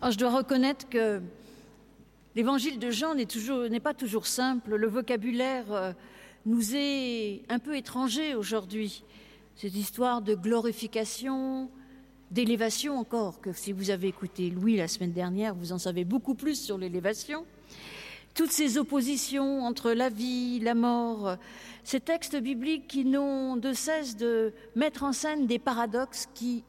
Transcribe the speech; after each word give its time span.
Alors, 0.00 0.12
je 0.12 0.18
dois 0.18 0.30
reconnaître 0.30 0.88
que 0.88 1.20
l'évangile 2.36 2.78
de 2.78 2.88
Jean 2.88 3.16
n'est 3.16 3.80
pas 3.80 3.94
toujours 3.94 4.28
simple. 4.28 4.76
Le 4.76 4.86
vocabulaire 4.86 5.72
euh, 5.72 5.92
nous 6.46 6.76
est 6.76 7.42
un 7.48 7.58
peu 7.58 7.76
étranger 7.76 8.36
aujourd'hui. 8.36 9.02
Cette 9.56 9.74
histoire 9.74 10.22
de 10.22 10.36
glorification, 10.36 11.68
d'élévation 12.30 12.96
encore, 12.96 13.40
que 13.40 13.52
si 13.52 13.72
vous 13.72 13.90
avez 13.90 14.06
écouté 14.06 14.50
Louis 14.50 14.76
la 14.76 14.86
semaine 14.86 15.12
dernière, 15.12 15.52
vous 15.56 15.72
en 15.72 15.78
savez 15.78 16.04
beaucoup 16.04 16.36
plus 16.36 16.60
sur 16.60 16.78
l'élévation. 16.78 17.44
Toutes 18.34 18.52
ces 18.52 18.78
oppositions 18.78 19.64
entre 19.64 19.90
la 19.90 20.10
vie, 20.10 20.60
la 20.60 20.76
mort, 20.76 21.38
ces 21.82 21.98
textes 21.98 22.36
bibliques 22.36 22.86
qui 22.86 23.04
n'ont 23.04 23.56
de 23.56 23.72
cesse 23.72 24.16
de 24.16 24.52
mettre 24.76 25.02
en 25.02 25.12
scène 25.12 25.48
des 25.48 25.58
paradoxes 25.58 26.28
qui 26.34 26.62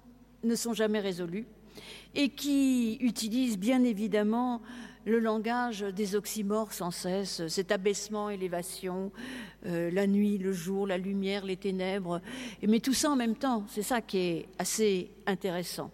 ne 0.43 0.55
sont 0.55 0.73
jamais 0.73 1.00
résolus 1.00 1.46
et 2.16 2.30
qui 2.30 2.98
utilisent 3.02 3.57
bien 3.57 3.84
évidemment 3.84 4.61
le 5.06 5.20
langage 5.20 5.82
des 5.82 6.15
oxymores 6.15 6.74
sans 6.74 6.92
cesse, 6.92 7.47
cet 7.47 7.71
abaissement, 7.71 8.29
élévation, 8.29 9.11
euh, 9.65 9.89
la 9.92 10.07
nuit, 10.07 10.37
le 10.37 10.54
jour, 10.54 10.86
la 10.86 10.97
lumière, 10.97 11.46
les 11.46 11.57
ténèbres, 11.57 12.21
mais 12.65 12.79
tout 12.79 12.93
ça 12.93 13.10
en 13.10 13.15
même 13.15 13.36
temps, 13.36 13.64
c'est 13.70 13.82
ça 13.82 14.01
qui 14.01 14.18
est 14.18 14.46
assez 14.57 15.10
intéressant. 15.25 15.92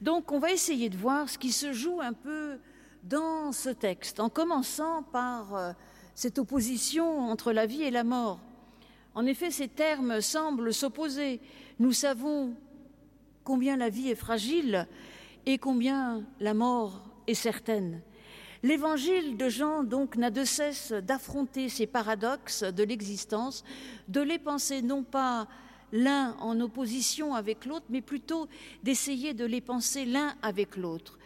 Donc 0.00 0.32
on 0.32 0.38
va 0.38 0.52
essayer 0.52 0.88
de 0.88 0.96
voir 0.96 1.28
ce 1.28 1.38
qui 1.38 1.52
se 1.52 1.72
joue 1.72 2.00
un 2.00 2.12
peu 2.12 2.58
dans 3.02 3.52
ce 3.52 3.68
texte, 3.68 4.20
en 4.20 4.28
commençant 4.28 5.02
par 5.02 5.54
euh, 5.54 5.72
cette 6.14 6.38
opposition 6.38 7.30
entre 7.30 7.52
la 7.52 7.66
vie 7.66 7.82
et 7.82 7.90
la 7.90 8.04
mort. 8.04 8.40
En 9.14 9.26
effet, 9.26 9.50
ces 9.50 9.68
termes 9.68 10.20
semblent 10.20 10.72
s'opposer. 10.72 11.40
Nous 11.78 11.92
savons 11.92 12.54
combien 13.44 13.76
la 13.76 13.90
vie 13.90 14.08
est 14.08 14.14
fragile 14.14 14.88
et 15.46 15.58
combien 15.58 16.24
la 16.40 16.54
mort 16.54 17.04
est 17.26 17.34
certaine. 17.34 18.00
L'évangile 18.62 19.36
de 19.36 19.50
Jean, 19.50 19.84
donc, 19.84 20.16
n'a 20.16 20.30
de 20.30 20.44
cesse 20.44 20.92
d'affronter 20.92 21.68
ces 21.68 21.86
paradoxes 21.86 22.62
de 22.62 22.82
l'existence, 22.82 23.62
de 24.08 24.22
les 24.22 24.38
penser 24.38 24.80
non 24.80 25.02
pas 25.02 25.48
l'un 25.92 26.34
en 26.40 26.58
opposition 26.60 27.34
avec 27.34 27.66
l'autre, 27.66 27.84
mais 27.90 28.00
plutôt 28.00 28.48
d'essayer 28.82 29.34
de 29.34 29.44
les 29.44 29.60
penser 29.60 30.06
l'un 30.06 30.34
avec 30.40 30.78
l'autre. 30.78 31.18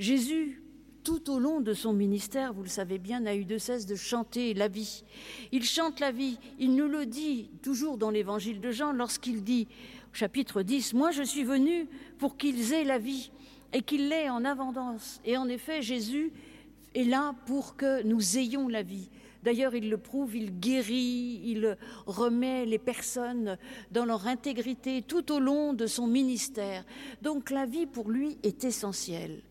Jésus, 0.00 0.60
tout 1.04 1.30
au 1.30 1.38
long 1.38 1.60
de 1.60 1.72
son 1.72 1.92
ministère, 1.92 2.52
vous 2.52 2.64
le 2.64 2.68
savez 2.68 2.98
bien, 2.98 3.20
n'a 3.20 3.34
eu 3.34 3.44
de 3.44 3.56
cesse 3.56 3.86
de 3.86 3.94
chanter 3.94 4.52
la 4.52 4.68
vie. 4.68 5.04
Il 5.52 5.64
chante 5.64 6.00
la 6.00 6.10
vie, 6.10 6.38
il 6.58 6.74
nous 6.74 6.88
le 6.88 7.06
dit 7.06 7.50
toujours 7.62 7.98
dans 7.98 8.10
l'évangile 8.10 8.60
de 8.60 8.72
Jean 8.72 8.92
lorsqu'il 8.92 9.42
dit, 9.42 9.68
chapitre 10.12 10.62
10, 10.62 10.94
Moi 10.94 11.10
je 11.10 11.22
suis 11.22 11.44
venu 11.44 11.86
pour 12.18 12.36
qu'ils 12.36 12.72
aient 12.72 12.84
la 12.84 12.98
vie 12.98 13.30
et 13.72 13.82
qu'il 13.82 14.08
l'ait 14.08 14.30
en 14.30 14.44
abondance. 14.44 15.20
Et 15.24 15.36
en 15.36 15.48
effet, 15.48 15.82
Jésus 15.82 16.32
est 16.94 17.04
là 17.04 17.34
pour 17.46 17.76
que 17.76 18.02
nous 18.02 18.38
ayons 18.38 18.68
la 18.68 18.82
vie. 18.82 19.10
D'ailleurs, 19.42 19.74
il 19.74 19.88
le 19.88 19.98
prouve, 19.98 20.34
il 20.36 20.58
guérit, 20.58 21.40
il 21.44 21.76
remet 22.06 22.66
les 22.66 22.78
personnes 22.78 23.56
dans 23.92 24.04
leur 24.04 24.26
intégrité 24.26 25.02
tout 25.02 25.30
au 25.32 25.38
long 25.38 25.74
de 25.74 25.86
son 25.86 26.06
ministère. 26.06 26.84
Donc 27.22 27.50
la 27.50 27.64
vie 27.64 27.86
pour 27.86 28.10
lui 28.10 28.38
est 28.42 28.64
essentielle. 28.64 29.42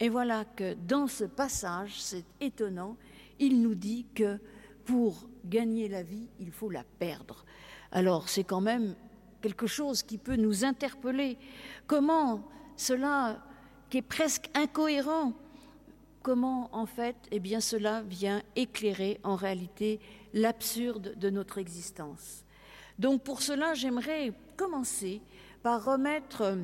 Et 0.00 0.08
voilà 0.08 0.44
que 0.44 0.74
dans 0.74 1.06
ce 1.06 1.24
passage, 1.24 2.00
c'est 2.00 2.24
étonnant, 2.40 2.96
il 3.38 3.60
nous 3.60 3.74
dit 3.74 4.06
que 4.14 4.38
pour 4.86 5.28
gagner 5.44 5.88
la 5.88 6.02
vie, 6.02 6.28
il 6.40 6.50
faut 6.50 6.70
la 6.70 6.84
perdre. 6.98 7.44
Alors 7.92 8.28
c'est 8.28 8.44
quand 8.44 8.62
même 8.62 8.94
quelque 9.40 9.66
chose 9.66 10.02
qui 10.02 10.18
peut 10.18 10.36
nous 10.36 10.64
interpeller. 10.64 11.38
Comment 11.86 12.42
cela 12.76 13.42
qui 13.90 13.98
est 13.98 14.02
presque 14.02 14.48
incohérent, 14.54 15.32
comment 16.22 16.68
en 16.72 16.86
fait 16.86 17.16
eh 17.30 17.60
cela 17.60 18.02
vient 18.02 18.42
éclairer 18.56 19.20
en 19.24 19.36
réalité 19.36 20.00
l'absurde 20.32 21.14
de 21.18 21.30
notre 21.30 21.58
existence. 21.58 22.44
Donc 22.98 23.22
pour 23.22 23.42
cela, 23.42 23.74
j'aimerais 23.74 24.32
commencer 24.56 25.20
par 25.62 25.84
remettre 25.84 26.56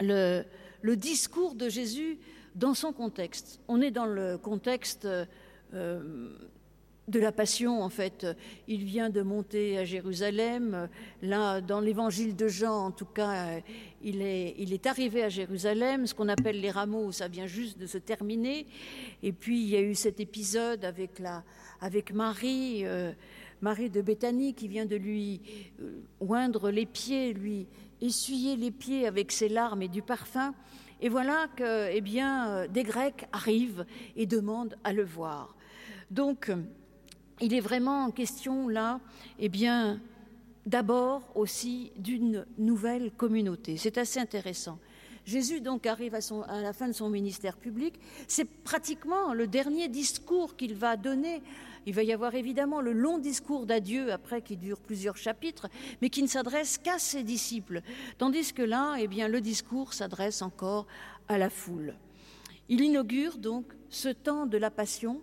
le, 0.00 0.42
le, 0.82 0.96
discours 0.96 1.54
de 1.54 1.68
Jésus 1.68 2.18
dans 2.54 2.74
son 2.74 2.92
contexte. 2.92 3.60
On 3.68 3.80
est 3.80 3.90
dans 3.90 4.06
le 4.06 4.38
contexte 4.38 5.06
euh, 5.74 6.36
de 7.08 7.18
la 7.18 7.32
passion, 7.32 7.82
en 7.82 7.88
fait. 7.88 8.26
Il 8.68 8.84
vient 8.84 9.10
de 9.10 9.22
monter 9.22 9.78
à 9.78 9.84
Jérusalem. 9.84 10.88
Là, 11.22 11.60
dans 11.60 11.80
l'évangile 11.80 12.36
de 12.36 12.48
Jean, 12.48 12.86
en 12.86 12.90
tout 12.90 13.06
cas, 13.06 13.60
il 14.02 14.22
est, 14.22 14.86
arrivé 14.86 15.24
à 15.24 15.28
Jérusalem. 15.28 16.06
Ce 16.06 16.14
qu'on 16.14 16.28
appelle 16.28 16.60
les 16.60 16.70
rameaux, 16.70 17.10
ça 17.10 17.28
vient 17.28 17.46
juste 17.46 17.78
de 17.78 17.86
se 17.86 17.98
terminer. 17.98 18.66
Et 19.22 19.32
puis, 19.32 19.62
il 19.62 19.68
y 19.68 19.76
a 19.76 19.80
eu 19.80 19.94
cet 19.94 20.20
épisode 20.20 20.84
avec, 20.84 21.18
la, 21.18 21.42
avec 21.80 22.12
Marie, 22.12 22.84
euh, 22.84 23.12
Marie 23.62 23.90
de 23.90 24.02
Béthanie, 24.02 24.54
qui 24.54 24.68
vient 24.68 24.86
de 24.86 24.96
lui 24.96 25.40
euh, 25.80 26.02
oindre 26.20 26.70
les 26.70 26.86
pieds, 26.86 27.32
lui 27.32 27.66
essuyer 28.00 28.54
les 28.56 28.70
pieds 28.70 29.06
avec 29.06 29.32
ses 29.32 29.48
larmes 29.48 29.82
et 29.82 29.88
du 29.88 30.02
parfum. 30.02 30.54
Et 31.00 31.08
voilà 31.08 31.46
que, 31.56 31.90
eh 31.90 32.00
bien, 32.00 32.66
des 32.66 32.82
Grecs 32.82 33.26
arrivent 33.32 33.86
et 34.16 34.26
demandent 34.26 34.76
à 34.84 34.92
le 34.92 35.04
voir. 35.04 35.54
Donc, 36.10 36.50
il 37.40 37.54
est 37.54 37.60
vraiment 37.60 38.10
question 38.10 38.68
là, 38.68 39.00
eh 39.38 39.48
bien, 39.48 40.00
d'abord 40.66 41.22
aussi 41.34 41.92
d'une 41.96 42.46
nouvelle 42.58 43.10
communauté. 43.12 43.76
C'est 43.76 43.98
assez 43.98 44.20
intéressant. 44.20 44.78
Jésus 45.24 45.60
donc 45.60 45.86
arrive 45.86 46.14
à, 46.14 46.60
la 46.62 46.72
fin 46.72 46.88
de 46.88 46.92
son 46.92 47.10
ministère 47.10 47.58
public. 47.58 48.00
C'est 48.26 48.46
pratiquement 48.46 49.34
le 49.34 49.46
dernier 49.46 49.88
discours 49.88 50.56
qu'il 50.56 50.74
va 50.74 50.96
donner. 50.96 51.42
Il 51.84 51.94
va 51.94 52.02
y 52.02 52.14
avoir 52.14 52.34
évidemment 52.34 52.80
le 52.80 52.92
long 52.92 53.18
discours 53.18 53.66
d'adieu 53.66 54.10
après 54.10 54.40
qui 54.40 54.56
dure 54.56 54.80
plusieurs 54.80 55.18
chapitres, 55.18 55.68
mais 56.00 56.08
qui 56.08 56.22
ne 56.22 56.28
s'adresse 56.28 56.78
qu'à 56.78 56.98
ses 56.98 57.24
disciples. 57.24 57.82
Tandis 58.16 58.54
que 58.54 58.62
là, 58.62 58.96
eh 58.98 59.06
bien, 59.06 59.28
le 59.28 59.42
discours 59.42 59.92
s'adresse 59.92 60.40
encore 60.40 60.86
à 61.28 61.36
la 61.36 61.50
foule. 61.50 61.94
Il 62.70 62.80
inaugure 62.80 63.36
donc 63.36 63.66
ce 63.90 64.08
temps 64.08 64.46
de 64.46 64.56
la 64.56 64.70
passion 64.70 65.20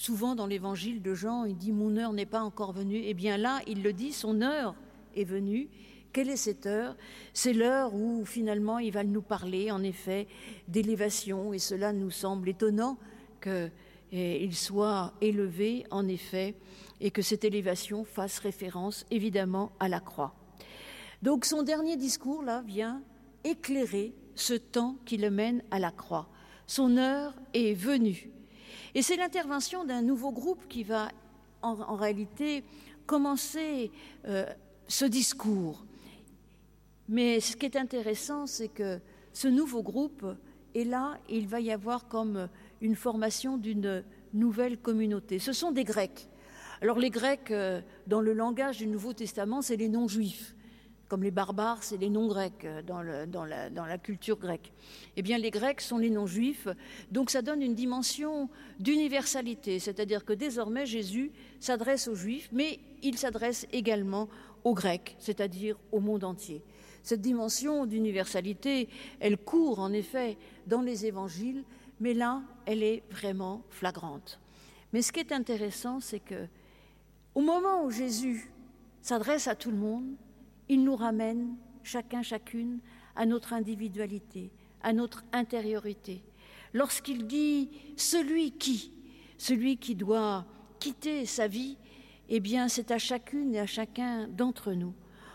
Souvent 0.00 0.34
dans 0.34 0.46
l'évangile 0.46 1.02
de 1.02 1.12
Jean, 1.12 1.44
il 1.44 1.58
dit 1.58 1.72
Mon 1.72 1.98
heure 1.98 2.14
n'est 2.14 2.24
pas 2.24 2.40
encore 2.40 2.72
venue. 2.72 3.02
Eh 3.04 3.12
bien 3.12 3.36
là, 3.36 3.60
il 3.66 3.82
le 3.82 3.92
dit 3.92 4.14
Son 4.14 4.40
heure 4.40 4.74
est 5.14 5.24
venue. 5.24 5.68
Quelle 6.14 6.30
est 6.30 6.38
cette 6.38 6.64
heure? 6.64 6.96
C'est 7.34 7.52
l'heure 7.52 7.92
où 7.92 8.24
finalement 8.24 8.78
il 8.78 8.92
va 8.92 9.04
nous 9.04 9.20
parler, 9.20 9.70
en 9.70 9.82
effet, 9.82 10.26
d'élévation. 10.68 11.52
Et 11.52 11.58
cela 11.58 11.92
nous 11.92 12.10
semble 12.10 12.48
étonnant 12.48 12.96
qu'il 13.42 13.70
eh, 14.12 14.50
soit 14.52 15.12
élevé, 15.20 15.84
en 15.90 16.08
effet, 16.08 16.54
et 17.02 17.10
que 17.10 17.20
cette 17.20 17.44
élévation 17.44 18.06
fasse 18.06 18.38
référence 18.38 19.04
évidemment 19.10 19.70
à 19.80 19.90
la 19.90 20.00
croix. 20.00 20.34
Donc 21.20 21.44
son 21.44 21.62
dernier 21.62 21.98
discours, 21.98 22.42
là, 22.42 22.62
vient 22.66 23.02
éclairer 23.44 24.14
ce 24.34 24.54
temps 24.54 24.96
qui 25.04 25.18
le 25.18 25.30
mène 25.30 25.62
à 25.70 25.78
la 25.78 25.90
croix. 25.90 26.30
Son 26.66 26.96
heure 26.96 27.34
est 27.52 27.74
venue. 27.74 28.30
Et 28.94 29.02
c'est 29.02 29.16
l'intervention 29.16 29.84
d'un 29.84 30.02
nouveau 30.02 30.32
groupe 30.32 30.66
qui 30.68 30.82
va 30.82 31.08
en, 31.62 31.94
réalité 31.94 32.64
commencer 33.06 33.90
euh, 34.26 34.46
ce 34.88 35.04
discours. 35.04 35.84
Mais 37.08 37.40
ce 37.40 37.56
qui 37.56 37.66
est 37.66 37.76
intéressant, 37.76 38.46
c'est 38.46 38.68
que 38.68 39.00
ce 39.32 39.48
nouveau 39.48 39.82
groupe 39.82 40.24
est 40.74 40.84
là 40.84 41.18
il 41.28 41.46
va 41.48 41.60
y 41.60 41.72
avoir 41.72 42.08
comme 42.08 42.48
une 42.80 42.96
formation 42.96 43.56
d'une 43.56 44.04
nouvelle 44.32 44.78
communauté. 44.78 45.38
Ce 45.38 45.52
sont 45.52 45.72
des 45.72 45.84
Grecs. 45.84 46.28
Alors 46.80 46.98
les 46.98 47.10
Grecs, 47.10 47.50
euh, 47.50 47.80
dans 48.06 48.20
le 48.20 48.32
langage 48.32 48.78
du 48.78 48.86
Nouveau 48.86 49.12
Testament, 49.12 49.60
c'est 49.60 49.76
les 49.76 49.88
non-juifs 49.88 50.54
comme 51.10 51.24
les 51.24 51.32
barbares, 51.32 51.82
c'est 51.82 51.96
les 51.96 52.08
non-grecs 52.08 52.64
euh, 52.64 52.82
dans, 52.82 53.44
la, 53.44 53.98
culture 53.98 54.38
grecque. 54.38 54.72
Eh 55.16 55.22
bien, 55.22 55.38
les 55.38 55.50
Grecs 55.50 55.80
sont 55.80 55.98
les 55.98 56.08
non-juifs, 56.08 56.68
donc 57.10 57.30
ça 57.30 57.42
donne 57.42 57.62
une 57.62 57.74
dimension 57.74 58.48
d'universalité, 58.78 59.80
c'est-à-dire 59.80 60.24
que 60.24 60.32
désormais 60.32 60.86
Jésus 60.86 61.32
s'adresse 61.58 62.06
aux 62.06 62.14
Juifs, 62.14 62.48
mais 62.52 62.78
il 63.02 63.18
s'adresse 63.18 63.66
également 63.72 64.28
aux 64.62 64.72
Grecs, 64.72 65.16
c'est-à-dire 65.18 65.76
au 65.90 65.98
monde 65.98 66.22
entier. 66.22 66.62
Cette 67.02 67.20
dimension 67.20 67.86
d'universalité, 67.86 68.88
elle 69.18 69.36
court 69.36 69.80
en 69.80 69.92
effet 69.92 70.38
dans 70.68 70.80
les 70.80 71.06
évangiles, 71.06 71.64
mais 71.98 72.14
là, 72.14 72.40
elle 72.66 72.84
est 72.84 73.02
vraiment 73.10 73.62
flagrante. 73.70 74.38
Mais 74.92 75.02
ce 75.02 75.10
qui 75.10 75.18
est 75.18 75.32
intéressant, 75.32 75.98
c'est 75.98 76.20
que 76.20 76.46
au 77.34 77.40
moment 77.40 77.84
où 77.84 77.90
Jésus 77.90 78.52
s'adresse 79.02 79.48
à 79.48 79.56
tout 79.56 79.72
le 79.72 79.76
monde, 79.76 80.14
il 80.70 80.84
nous 80.84 80.94
ramène, 80.94 81.56
chacun, 81.82 82.22
chacune, 82.22 82.78
à 83.16 83.26
notre 83.26 83.52
individualité, 83.52 84.52
à 84.82 84.92
notre 84.92 85.24
intériorité. 85.32 86.22
Lorsqu'il 86.72 87.26
dit 87.26 87.70
celui 87.96 88.52
qui, 88.52 88.92
celui 89.36 89.78
qui 89.78 89.96
doit 89.96 90.46
quitter 90.78 91.26
sa 91.26 91.48
vie, 91.48 91.76
eh 92.28 92.38
bien 92.38 92.68
c'est 92.68 92.92
à 92.92 92.98
chacune 92.98 93.52
et 93.56 93.58
à 93.58 93.66
chacun 93.66 94.28
d'entre 94.28 94.72
nous. 94.72 94.94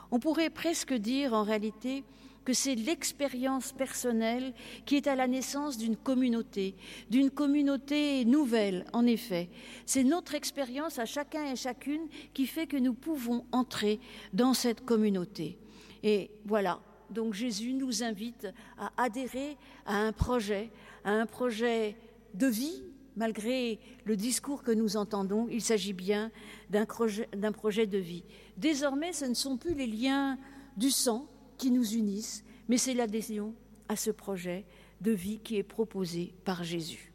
On 0.10 0.20
pourrait 0.20 0.50
presque 0.50 0.94
dire 0.94 1.34
en 1.34 1.44
réalité 1.44 2.06
que 2.46 2.54
c'est 2.54 2.76
l'expérience 2.76 3.74
personnelle 3.74 4.54
qui 4.86 4.96
est 4.96 5.08
à 5.08 5.16
la 5.16 5.28
naissance 5.28 5.78
d'une 5.78 5.98
communauté, 5.98 6.76
d'une 7.10 7.32
communauté 7.32 8.24
nouvelle, 8.24 8.86
en 8.94 9.06
effet. 9.06 9.50
C'est 9.86 10.04
notre 10.04 10.36
expérience 10.36 11.00
à 11.00 11.06
chacun 11.06 11.52
et 11.52 11.56
chacune 11.56 12.08
qui 12.34 12.46
fait 12.46 12.68
que 12.68 12.78
nous 12.78 12.94
pouvons 12.94 13.46
entrer 13.52 14.00
dans 14.32 14.54
cette 14.54 14.86
communauté. 14.86 15.58
Et 16.04 16.30
voilà, 16.46 16.80
donc 17.10 17.34
Jésus 17.34 17.74
nous 17.74 18.04
invite 18.04 18.48
à 18.78 18.92
adhérer 18.96 19.58
à 19.86 19.98
un 19.98 20.12
projet, 20.12 20.70
à 21.04 21.12
un 21.12 21.26
projet 21.26 21.98
de 22.36 22.48
vie, 22.48 22.84
malgré 23.16 23.80
le 24.04 24.16
discours 24.16 24.62
que 24.62 24.72
nous 24.72 24.98
entendons, 24.98 25.48
il 25.50 25.62
s'agit 25.62 25.94
bien 25.94 26.32
d'un 26.70 26.86
projet, 26.86 27.28
projet, 27.54 27.88
de 27.88 27.98
vie. 27.98 28.24
Désormais, 28.58 29.14
ce 29.14 29.26
ne 29.26 29.34
sont 29.34 29.58
plus 29.58 29.74
les 29.74 29.88
liens 29.88 30.38
du 30.78 30.92
sang 30.92 31.28
qui 31.58 31.72
nous 31.72 31.94
unissent, 31.94 32.44
mais 32.68 32.78
c'est 32.78 32.94
l'adhésion 32.94 33.54
à 33.88 33.96
ce 33.96 34.12
projet 34.12 34.66
de 35.02 35.12
vie 35.12 35.40
qui 35.40 35.58
est 35.58 35.64
proposé 35.64 36.34
par 36.44 36.64
Jésus. 36.64 37.12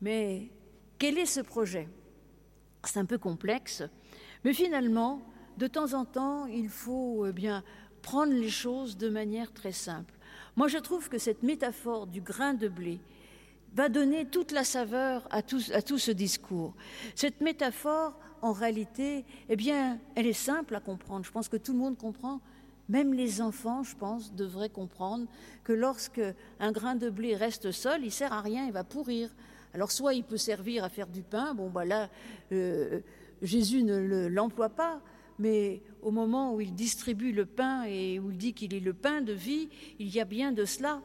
Mais 0.00 0.50
quel 0.98 1.18
est 1.18 1.26
ce 1.26 1.40
projet? 1.40 1.88
C'est 2.84 2.98
un 2.98 3.04
peu 3.04 3.18
complexe, 3.18 3.82
mais 4.44 4.52
finalement, 4.52 5.22
de 5.58 5.66
temps 5.66 5.92
en 5.94 6.04
temps, 6.04 6.46
il 6.46 6.68
faut 6.68 7.26
eh 7.26 7.32
bien 7.32 7.62
prendre 8.02 8.32
les 8.32 8.48
choses 8.48 8.96
de 8.96 9.08
manière 9.08 9.52
très 9.52 9.72
simple. 9.72 10.14
Moi, 10.56 10.68
je 10.68 10.78
trouve 10.78 11.08
que 11.08 11.18
cette 11.18 11.42
métaphore 11.42 12.06
du 12.06 12.20
grain 12.20 12.54
de 12.54 12.68
blé 12.68 13.00
va 13.74 13.88
donner 13.88 14.24
toute 14.24 14.52
la 14.52 14.64
saveur 14.64 15.28
à 15.30 15.42
tout, 15.42 15.60
à 15.74 15.82
tout 15.82 15.98
ce 15.98 16.10
discours. 16.10 16.74
Cette 17.14 17.40
métaphore, 17.40 18.18
en 18.42 18.52
réalité, 18.52 19.24
eh 19.48 19.56
bien, 19.56 19.98
elle 20.14 20.26
est 20.26 20.32
simple 20.32 20.74
à 20.74 20.80
comprendre. 20.80 21.24
Je 21.24 21.30
pense 21.30 21.48
que 21.48 21.56
tout 21.56 21.72
le 21.72 21.78
monde 21.78 21.98
comprend. 21.98 22.40
Même 22.90 23.14
les 23.14 23.40
enfants, 23.40 23.82
je 23.82 23.96
pense, 23.96 24.34
devraient 24.34 24.68
comprendre 24.68 25.26
que 25.64 25.72
lorsque 25.72 26.20
un 26.58 26.72
grain 26.72 26.96
de 26.96 27.08
blé 27.08 27.36
reste 27.36 27.70
seul, 27.70 28.04
il 28.04 28.10
sert 28.10 28.32
à 28.32 28.42
rien, 28.42 28.66
il 28.66 28.72
va 28.72 28.84
pourrir. 28.84 29.30
Alors 29.72 29.92
soit 29.92 30.12
il 30.12 30.24
peut 30.24 30.36
servir 30.36 30.84
à 30.84 30.88
faire 30.88 31.06
du 31.06 31.22
pain, 31.22 31.54
bon 31.54 31.70
bah 31.70 31.84
là, 31.84 32.10
euh, 32.50 33.00
Jésus 33.40 33.84
ne 33.84 34.26
l'emploie 34.26 34.70
pas, 34.70 35.00
mais 35.38 35.80
au 36.02 36.10
moment 36.10 36.52
où 36.52 36.60
il 36.60 36.74
distribue 36.74 37.32
le 37.32 37.46
pain 37.46 37.84
et 37.84 38.18
où 38.18 38.32
il 38.32 38.36
dit 38.36 38.52
qu'il 38.52 38.74
est 38.74 38.80
le 38.80 38.92
pain 38.92 39.22
de 39.22 39.32
vie, 39.32 39.68
il 40.00 40.08
y 40.08 40.20
a 40.20 40.24
bien 40.24 40.50
de 40.50 40.64
cela 40.64 41.00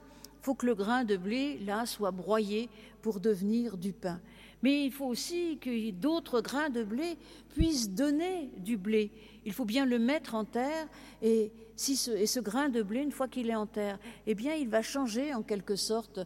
faut 0.46 0.54
que 0.54 0.68
le 0.68 0.76
grain 0.76 1.06
de 1.06 1.18
blé, 1.18 1.58
là, 1.66 1.88
soit 1.88 2.12
broyé 2.12 2.70
pour 3.02 3.20
devenir 3.20 3.78
du 3.78 3.94
pain. 3.94 4.22
Mais 4.66 4.84
il 4.84 4.92
faut 4.92 5.06
aussi 5.06 5.60
que 5.62 5.92
d'autres 5.92 6.42
grains 6.42 6.72
de 6.72 6.84
blé 6.84 7.20
puissent 7.54 7.88
donner 7.88 8.50
du 8.58 8.78
blé. 8.78 9.12
Il 9.46 9.54
faut 9.54 9.64
bien 9.64 9.86
le 9.86 10.00
mettre 10.00 10.34
en 10.34 10.44
terre 10.44 10.88
et, 11.22 11.52
si 11.76 11.96
ce, 11.96 12.10
et 12.10 12.26
ce 12.26 12.40
grain 12.40 12.70
de 12.70 12.82
blé, 12.82 13.02
une 13.02 13.12
fois 13.12 13.28
qu'il 13.28 13.52
est 13.52 13.56
en 13.56 13.68
terre, 13.68 14.00
eh 14.26 14.34
bien, 14.34 14.56
il 14.56 14.68
va 14.68 14.82
changer 14.82 15.36
en 15.36 15.44
quelque 15.44 15.76
sorte. 15.76 16.20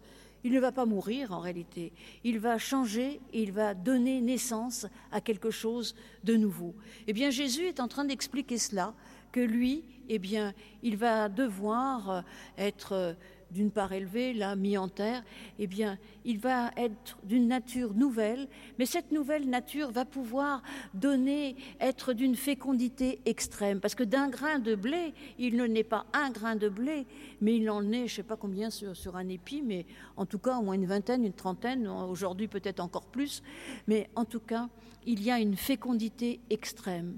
Il 0.45 0.53
ne 0.53 0.59
va 0.61 0.71
pas 0.71 0.85
mourir 0.85 1.33
en 1.33 1.41
réalité. 1.41 1.91
Il 2.23 2.39
va 2.39 2.57
changer 2.57 3.19
et 3.33 3.43
il 3.43 3.51
va 3.51 3.73
donner 3.73 4.21
naissance 4.21 4.85
à 5.11 5.19
quelque 5.19 5.51
chose 5.51 5.93
de 6.23 6.37
nouveau. 6.37 6.73
Eh 7.07 7.11
bien, 7.11 7.31
Jésus 7.31 7.65
est 7.65 7.81
en 7.81 7.89
train 7.89 8.05
d'expliquer 8.05 8.57
cela, 8.57 8.93
que 9.33 9.41
lui, 9.41 9.83
eh 10.07 10.17
bien, 10.17 10.53
il 10.81 10.95
va 10.95 11.27
devoir 11.27 12.23
être 12.57 13.17
d'une 13.51 13.71
part 13.71 13.91
élevée, 13.93 14.33
là 14.33 14.55
mis 14.55 14.77
en 14.77 14.87
terre, 14.87 15.23
eh 15.57 15.67
bien, 15.67 15.97
il 16.25 16.39
va 16.39 16.71
être 16.77 17.17
d'une 17.23 17.47
nature 17.47 17.93
nouvelle, 17.93 18.47
mais 18.77 18.85
cette 18.85 19.11
nouvelle 19.11 19.49
nature 19.49 19.91
va 19.91 20.05
pouvoir 20.05 20.61
donner, 20.93 21.55
être 21.79 22.13
d'une 22.13 22.35
fécondité 22.35 23.19
extrême, 23.25 23.79
parce 23.79 23.95
que 23.95 24.03
d'un 24.03 24.29
grain 24.29 24.59
de 24.59 24.75
blé, 24.75 25.13
il 25.37 25.55
ne 25.55 25.65
naît 25.65 25.83
pas 25.83 26.05
un 26.13 26.29
grain 26.29 26.55
de 26.55 26.69
blé, 26.69 27.05
mais 27.41 27.55
il 27.55 27.69
en 27.69 27.81
naît, 27.81 28.07
je 28.07 28.13
ne 28.13 28.15
sais 28.17 28.23
pas 28.23 28.37
combien 28.37 28.69
sur, 28.69 28.95
sur 28.95 29.15
un 29.15 29.27
épi, 29.29 29.61
mais 29.61 29.85
en 30.17 30.25
tout 30.25 30.39
cas 30.39 30.57
au 30.57 30.61
moins 30.61 30.75
une 30.75 30.85
vingtaine, 30.85 31.25
une 31.25 31.33
trentaine, 31.33 31.87
aujourd'hui 31.87 32.47
peut-être 32.47 32.79
encore 32.79 33.05
plus, 33.05 33.41
mais 33.87 34.09
en 34.15 34.25
tout 34.25 34.39
cas, 34.39 34.69
il 35.05 35.23
y 35.23 35.31
a 35.31 35.39
une 35.39 35.55
fécondité 35.55 36.39
extrême. 36.49 37.17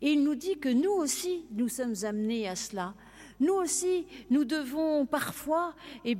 Et 0.00 0.12
il 0.12 0.24
nous 0.24 0.34
dit 0.34 0.58
que 0.58 0.68
nous 0.68 0.90
aussi, 0.90 1.44
nous 1.52 1.68
sommes 1.68 1.94
amenés 2.02 2.48
à 2.48 2.56
cela, 2.56 2.94
nous 3.42 3.54
aussi, 3.54 4.06
nous 4.30 4.44
devons 4.44 5.04
parfois, 5.04 5.74
eh 6.04 6.16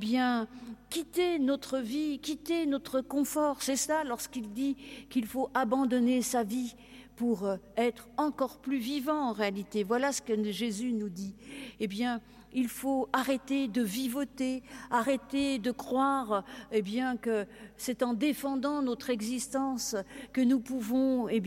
quitter 0.89 1.39
notre 1.39 1.79
vie, 1.79 2.19
quitter 2.19 2.65
notre 2.65 2.99
confort. 2.99 3.61
C'est 3.61 3.77
ça 3.77 4.03
lorsqu'il 4.03 4.51
dit 4.51 4.75
qu'il 5.09 5.25
faut 5.25 5.49
abandonner 5.53 6.21
sa 6.21 6.43
vie 6.43 6.75
pour 7.15 7.45
euh, 7.45 7.55
être 7.77 8.09
encore 8.17 8.57
plus 8.57 8.77
vivant 8.77 9.29
en 9.29 9.31
réalité. 9.31 9.85
Voilà 9.85 10.11
ce 10.11 10.21
que 10.21 10.51
Jésus 10.51 10.91
nous 10.91 11.07
dit. 11.07 11.33
Eh 11.79 11.87
bien, 11.87 12.19
il 12.53 12.67
faut 12.67 13.07
arrêter 13.13 13.69
de 13.69 13.81
vivoter, 13.81 14.61
arrêter 14.91 15.59
de 15.59 15.71
croire 15.71 16.43
eh 16.73 16.81
bien 16.81 17.15
que 17.15 17.45
c'est 17.77 18.03
en 18.03 18.13
défendant 18.13 18.81
notre 18.81 19.09
existence 19.09 19.95
que 20.33 20.41
nous 20.41 20.59
pouvons 20.59 21.29
eh 21.29 21.41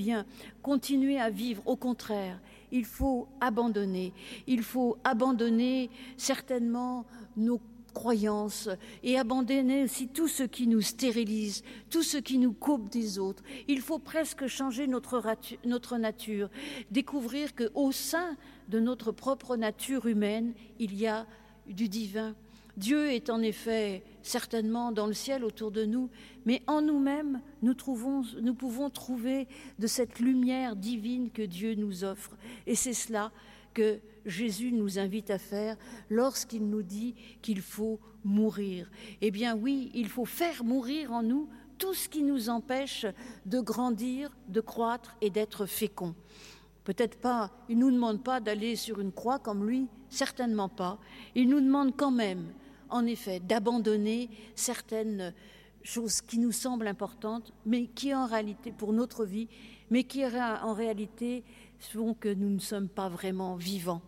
continuer 0.62 1.20
à 1.20 1.28
vivre 1.28 1.62
au 1.66 1.76
contraire 1.76 2.40
il 2.72 2.84
faut 2.84 3.28
abandonner. 3.40 4.12
Il 4.46 4.62
faut 4.62 4.98
abandonner 5.04 5.90
certainement 6.16 7.06
nos 7.36 7.60
croyances 7.96 8.68
et 9.02 9.18
abandonner 9.18 9.84
aussi 9.84 10.08
tout 10.08 10.28
ce 10.28 10.42
qui 10.42 10.66
nous 10.66 10.82
stérilise, 10.82 11.62
tout 11.88 12.02
ce 12.02 12.18
qui 12.18 12.38
nous 12.38 12.52
coupe 12.52 12.90
des 12.90 13.18
autres. 13.18 13.42
Il 13.68 13.80
faut 13.80 13.98
presque 13.98 14.46
changer 14.46 14.86
notre, 14.86 15.22
nature, 15.96 16.50
découvrir 16.90 17.54
qu'au 17.54 17.92
sein 17.92 18.36
de 18.68 18.80
notre 18.80 19.12
propre 19.12 19.56
nature 19.56 20.06
humaine, 20.06 20.52
il 20.78 20.94
y 20.94 21.06
a 21.06 21.26
du 21.66 21.88
divin. 21.88 22.34
Dieu 22.76 23.10
est 23.10 23.30
en 23.30 23.40
effet 23.40 24.02
certainement 24.22 24.92
dans 24.92 25.06
le 25.06 25.14
ciel 25.14 25.44
autour 25.44 25.70
de 25.70 25.84
nous, 25.84 26.10
mais 26.44 26.62
en 26.66 26.82
nous-mêmes, 26.82 27.40
nous, 27.62 27.74
pouvons 27.74 28.90
trouver 28.90 29.48
de 29.78 29.86
cette 29.86 30.20
lumière 30.20 30.76
divine 30.76 31.30
que 31.30 31.42
Dieu 31.42 31.74
nous 31.74 32.04
offre. 32.04 32.36
Et 32.66 32.74
c'est 32.74 32.92
cela 32.92 33.32
que 33.72 33.98
Jésus 34.26 34.72
nous 34.72 34.98
invite 34.98 35.30
à 35.30 35.38
faire 35.38 35.76
lorsqu'il 36.10 36.68
nous 36.68 36.82
dit 36.82 37.14
qu'il 37.40 37.62
faut 37.62 37.98
mourir. 38.24 38.90
Eh 39.20 39.30
bien 39.30 39.56
oui, 39.56 39.90
il 39.94 40.08
faut 40.08 40.24
faire 40.24 40.64
mourir 40.64 41.12
en 41.12 41.22
nous 41.22 41.48
tout 41.78 41.94
ce 41.94 42.08
qui 42.08 42.22
nous 42.22 42.48
empêche 42.48 43.06
de 43.44 43.60
grandir, 43.60 44.36
de 44.48 44.60
croître 44.60 45.16
et 45.20 45.30
d'être 45.30 45.66
féconds. 45.66 46.14
Peut-être 46.84 47.18
pas, 47.20 47.50
il 47.68 47.78
ne 47.78 47.84
nous 47.84 47.90
demande 47.90 48.22
pas 48.22 48.40
d'aller 48.40 48.76
sur 48.76 49.00
une 49.00 49.12
croix 49.12 49.38
comme 49.38 49.66
lui, 49.66 49.88
certainement 50.08 50.68
pas. 50.68 50.98
Il 51.34 51.48
nous 51.48 51.60
demande 51.60 51.96
quand 51.96 52.12
même 52.12 52.52
en 52.90 53.06
effet, 53.06 53.40
d'abandonner 53.40 54.30
certaines 54.54 55.34
choses 55.82 56.20
qui 56.20 56.38
nous 56.38 56.52
semblent 56.52 56.88
importantes, 56.88 57.52
mais 57.64 57.86
qui 57.86 58.14
en 58.14 58.26
réalité, 58.26 58.72
pour 58.72 58.92
notre 58.92 59.24
vie, 59.24 59.48
mais 59.90 60.04
qui 60.04 60.24
en 60.24 60.74
réalité 60.74 61.44
font 61.78 62.14
que 62.14 62.32
nous 62.32 62.50
ne 62.50 62.58
sommes 62.58 62.88
pas 62.88 63.08
vraiment 63.08 63.54
vivants. 63.54 64.02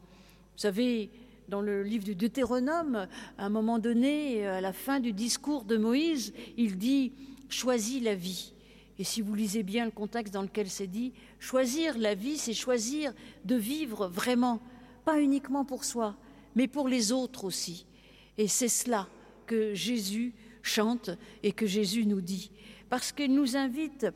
Vous 0.55 0.63
savez, 0.63 1.11
dans 1.49 1.61
le 1.61 1.83
livre 1.83 2.05
du 2.05 2.15
Deutéronome, 2.15 3.07
à 3.39 3.47
un 3.47 3.49
moment 3.49 3.79
donné, 3.79 4.47
à 4.47 4.61
la 4.61 4.73
fin 4.73 5.01
du 5.01 5.13
discours 5.13 5.65
de 5.65 5.77
Moïse, 5.77 6.33
il 6.57 6.77
dit 6.77 7.13
Choisis 7.49 8.03
la 8.03 8.15
vie. 8.15 8.53
Et 8.99 9.05
si 9.05 9.23
vous 9.23 9.35
lisez 9.35 9.63
bien 9.63 9.85
le 9.85 9.91
contexte 9.91 10.35
dans 10.35 10.43
lequel 10.43 10.69
c'est 10.69 10.89
dit, 10.89 11.13
choisir 11.39 11.97
la 11.97 12.15
vie, 12.15 12.37
c'est 12.37 12.53
choisir 12.53 13.15
de 13.45 13.55
vivre 13.55 14.09
vraiment, 14.09 14.61
pas 15.05 15.21
uniquement 15.21 15.65
pour 15.65 15.85
soi, 15.85 16.17
mais 16.57 16.67
pour 16.67 16.89
les 16.89 17.13
autres 17.13 17.45
aussi. 17.45 17.87
Et 18.39 18.49
c'est 18.49 18.69
cela 18.69 19.09
que 19.47 19.75
Jésus 19.75 20.33
chante 20.63 21.11
et 21.43 21.53
que 21.53 21.67
Jésus 21.67 22.07
nous 22.07 22.21
dit, 22.21 22.51
parce 22.89 23.13
qu'il 23.13 23.35
nous 23.35 23.57
invite 23.57 24.07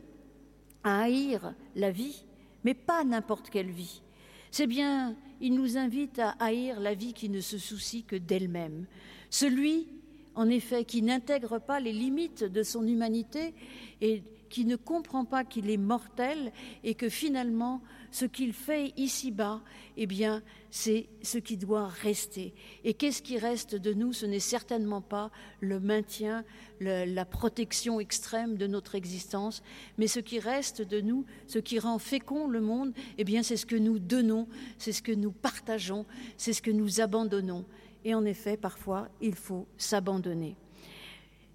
à 0.85 1.03
haïr 1.03 1.55
la 1.75 1.91
vie, 1.91 2.25
mais 2.65 2.75
pas 2.75 3.05
n'importe 3.05 3.51
quelle 3.51 3.71
vie. 3.71 4.03
C'est 4.51 4.67
bien, 4.67 5.17
il 5.41 5.55
nous 5.55 5.77
invite 5.77 6.19
à 6.19 6.31
haïr 6.39 6.79
la 6.79 6.95
vie 6.95 7.13
qui 7.15 7.29
ne 7.29 7.41
se 7.41 7.59
soucie 7.59 8.05
que 8.05 8.17
d'elle-même. 8.17 8.87
Celui, 9.31 9.89
en 10.35 10.49
effet, 10.49 10.85
qui 10.85 11.03
n'intègre 11.03 11.59
pas 11.59 11.81
les 11.81 11.93
limites 11.93 12.45
de 12.45 12.63
son 12.63 12.87
humanité 12.87 13.55
et 14.01 14.23
qui 14.53 14.67
ne 14.67 14.77
comprend 14.77 15.25
pas 15.25 15.45
qu'il 15.45 15.71
est 15.71 15.79
mortel 15.79 16.53
et 16.85 16.95
que 16.95 17.09
finalement 17.09 17.81
ce 18.11 18.27
qu'il 18.27 18.53
fait 18.53 18.93
ici-bas, 18.99 19.63
eh 19.97 20.07
bien, 20.07 20.43
c'est 20.71 21.09
ce 21.23 21.39
qui 21.39 21.57
doit 21.57 21.89
rester. 21.89 22.53
Et 22.85 22.93
qu'est-ce 22.93 23.23
qui 23.23 23.39
reste 23.39 23.75
de 23.75 23.95
nous? 23.95 24.13
Ce 24.13 24.27
n'est 24.27 24.41
certainement 24.41 25.01
pas 25.01 25.31
le 25.61 25.81
maintien, 25.81 26.45
la 26.81 27.25
protection 27.25 27.99
extrême 27.99 28.59
de 28.59 28.67
notre 28.67 28.95
existence, 28.95 29.63
mais 29.97 30.07
ce 30.07 30.21
qui 30.21 30.39
reste 30.39 30.83
de 30.83 31.01
nous, 31.01 31.25
ce 31.47 31.59
qui 31.59 31.79
rend 31.79 31.99
fécond 31.99 32.47
le 32.47 32.61
monde, 32.61 32.93
eh 33.17 33.25
bien, 33.25 33.43
c'est 33.43 33.57
ce 33.57 33.65
que 33.65 33.77
nous 33.77 33.99
donnons, 33.99 34.47
c'est 34.77 34.93
ce 34.93 35.01
que 35.01 35.13
nous 35.13 35.33
partageons, 35.33 36.05
c'est 36.37 36.53
ce 36.53 36.61
que 36.61 36.71
nous 36.71 37.01
abandonnons. 37.01 37.65
Et 38.05 38.15
en 38.15 38.27
effet, 38.27 38.59
parfois, 38.59 39.09
il 39.23 39.35
faut 39.35 39.67
s'abandonner. 39.79 40.57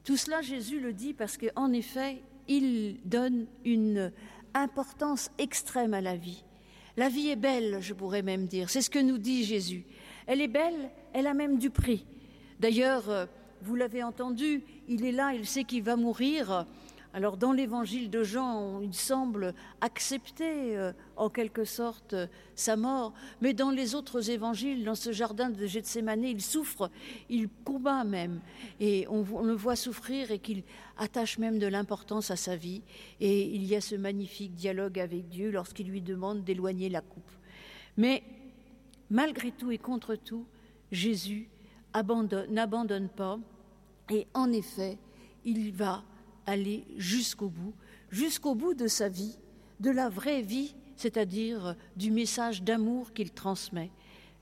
Tout 0.03 0.17
cela, 0.17 0.41
Jésus 0.41 0.79
le 0.79 0.93
dit 0.93 1.13
parce 1.13 1.37
qu'en 1.37 1.71
effet, 1.73 2.23
il 2.47 2.99
donne 3.05 3.45
une 3.65 4.11
importance 4.53 5.29
extrême 5.37 5.93
à 5.93 6.01
la 6.01 6.15
vie. 6.15 6.43
La 6.95 7.09
vie 7.09 7.29
est 7.29 7.35
belle, 7.35 7.77
je 7.81 7.93
pourrais 7.93 8.23
même 8.23 8.47
dire. 8.47 8.69
C'est 8.69 8.81
ce 8.81 8.89
que 8.89 8.99
nous 8.99 9.17
dit 9.17 9.43
Jésus. 9.43 9.85
Elle 10.25 10.41
est 10.41 10.47
belle, 10.47 10.89
elle 11.13 11.27
a 11.27 11.33
même 11.33 11.57
du 11.57 11.69
prix. 11.69 12.05
D'ailleurs, 12.59 13.09
euh, 13.09 13.25
vous 13.61 13.75
l'avez 13.75 14.03
entendu, 14.03 14.63
il 14.87 15.05
est 15.05 15.11
là, 15.11 15.33
il 15.33 15.45
sait 15.45 15.63
qu'il 15.63 15.83
va 15.83 15.95
mourir. 15.95 16.65
Alors 17.17 17.35
dans 17.35 17.51
l'évangile 17.51 18.11
de 18.11 18.21
Jean, 18.21 18.79
il 18.79 18.93
semble 18.93 19.55
accepter 19.81 20.77
euh, 20.77 20.93
en 21.15 21.31
quelque 21.31 21.63
sorte 21.63 22.13
sa 22.53 22.75
mort, 22.75 23.11
mais 23.41 23.55
dans 23.55 23.71
les 23.71 23.95
autres 23.95 24.29
évangiles, 24.29 24.85
dans 24.85 24.93
ce 24.93 25.11
jardin 25.11 25.49
de 25.49 25.65
Gethsemane, 25.65 26.23
il 26.23 26.43
souffre, 26.43 26.91
il 27.27 27.49
combat 27.65 28.03
même, 28.03 28.39
et 28.79 29.07
on 29.09 29.23
le 29.41 29.55
voit 29.55 29.75
souffrir 29.75 30.29
et 30.29 30.37
qu'il 30.37 30.61
attache 30.95 31.39
même 31.39 31.57
de 31.57 31.65
l'importance 31.65 32.29
à 32.29 32.35
sa 32.35 32.55
vie. 32.55 32.83
Et 33.19 33.47
il 33.47 33.65
y 33.65 33.75
a 33.75 33.81
ce 33.81 33.95
magnifique 33.95 34.53
dialogue 34.53 34.99
avec 34.99 35.27
Dieu 35.27 35.49
lorsqu'il 35.49 35.87
lui 35.87 36.03
demande 36.03 36.43
d'éloigner 36.43 36.87
la 36.87 37.01
coupe. 37.01 37.31
Mais 37.97 38.21
malgré 39.09 39.49
tout 39.49 39.71
et 39.71 39.79
contre 39.79 40.13
tout, 40.13 40.45
Jésus 40.91 41.49
n'abandonne 41.95 43.09
pas, 43.09 43.39
et 44.11 44.27
en 44.35 44.51
effet, 44.51 44.99
il 45.45 45.71
va 45.71 46.03
aller 46.47 46.85
jusqu'au 46.97 47.49
bout, 47.49 47.75
jusqu'au 48.09 48.55
bout 48.55 48.73
de 48.73 48.87
sa 48.87 49.09
vie, 49.09 49.37
de 49.79 49.91
la 49.91 50.09
vraie 50.09 50.41
vie, 50.41 50.73
c'est-à-dire 50.95 51.75
du 51.95 52.09
message 52.09 52.63
d'amour 52.63 53.13
qu'il 53.13 53.31
transmet. 53.31 53.91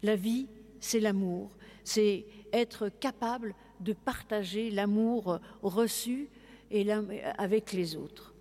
La 0.03 0.15
vie, 0.15 0.47
c'est 0.79 1.01
l'amour, 1.01 1.51
c'est 1.83 2.25
être 2.53 2.87
capable 2.87 3.53
de 3.81 3.91
partager 3.91 4.71
l'amour 4.71 5.39
reçu 5.61 6.29
et 6.71 6.89
avec 6.91 7.73
les 7.73 7.95
autres. 7.95 8.33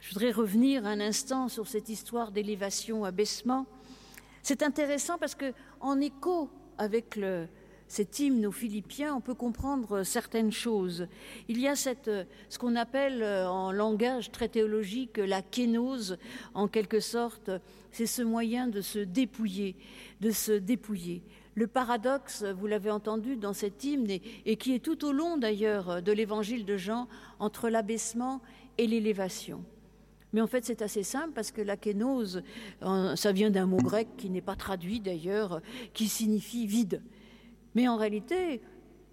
Je 0.00 0.10
voudrais 0.10 0.32
revenir 0.32 0.86
un 0.86 1.00
instant 1.00 1.48
sur 1.48 1.66
cette 1.66 1.88
histoire 1.88 2.32
d'élévation 2.32 3.04
abaissement. 3.04 3.66
C'est 4.42 4.62
intéressant 4.62 5.18
parce 5.18 5.34
que 5.34 5.52
en 5.80 6.00
écho 6.00 6.50
avec 6.78 7.16
le, 7.16 7.46
cet 7.90 8.20
hymne 8.20 8.46
aux 8.46 8.52
Philippiens, 8.52 9.16
on 9.16 9.20
peut 9.20 9.34
comprendre 9.34 10.04
certaines 10.04 10.52
choses. 10.52 11.08
Il 11.48 11.60
y 11.60 11.66
a 11.66 11.74
cette, 11.74 12.08
ce 12.48 12.56
qu'on 12.56 12.76
appelle 12.76 13.20
euh, 13.20 13.50
en 13.50 13.72
langage 13.72 14.30
très 14.30 14.48
théologique 14.48 15.16
la 15.16 15.42
kénose, 15.42 16.16
en 16.54 16.68
quelque 16.68 17.00
sorte, 17.00 17.50
c'est 17.90 18.06
ce 18.06 18.22
moyen 18.22 18.68
de 18.68 18.80
se 18.80 19.00
dépouiller, 19.00 19.74
de 20.20 20.30
se 20.30 20.52
dépouiller. 20.52 21.24
Le 21.56 21.66
paradoxe, 21.66 22.44
vous 22.44 22.68
l'avez 22.68 22.92
entendu 22.92 23.34
dans 23.34 23.54
cet 23.54 23.82
hymne, 23.82 24.08
et, 24.08 24.22
et 24.46 24.54
qui 24.54 24.72
est 24.72 24.84
tout 24.84 25.04
au 25.04 25.10
long 25.10 25.36
d'ailleurs 25.36 26.00
de 26.00 26.12
l'évangile 26.12 26.64
de 26.64 26.76
Jean, 26.76 27.08
entre 27.40 27.68
l'abaissement 27.68 28.40
et 28.78 28.86
l'élévation. 28.86 29.64
Mais 30.32 30.40
en 30.40 30.46
fait, 30.46 30.64
c'est 30.64 30.80
assez 30.80 31.02
simple 31.02 31.32
parce 31.34 31.50
que 31.50 31.60
la 31.60 31.76
kénose, 31.76 32.44
euh, 32.82 33.16
ça 33.16 33.32
vient 33.32 33.50
d'un 33.50 33.66
mot 33.66 33.78
grec 33.78 34.06
qui 34.16 34.30
n'est 34.30 34.40
pas 34.40 34.54
traduit 34.54 35.00
d'ailleurs, 35.00 35.60
qui 35.92 36.06
signifie 36.06 36.68
vide. 36.68 37.02
Mais 37.74 37.88
en 37.88 37.96
réalité, 37.96 38.60